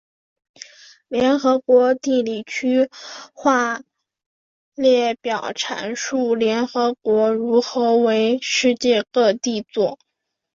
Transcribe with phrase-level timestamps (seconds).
[1.09, 2.89] 联合国地理区
[3.35, 3.83] 划
[4.73, 9.99] 列表阐述联合国如何为世界各地作。